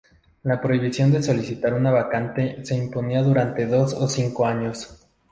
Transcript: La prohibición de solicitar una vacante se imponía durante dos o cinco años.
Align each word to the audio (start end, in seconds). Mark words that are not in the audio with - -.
La 0.41 0.59
prohibición 0.59 1.11
de 1.11 1.21
solicitar 1.21 1.75
una 1.75 1.91
vacante 1.91 2.65
se 2.65 2.75
imponía 2.75 3.21
durante 3.21 3.67
dos 3.67 3.93
o 3.93 4.07
cinco 4.07 4.47
años. 4.47 5.05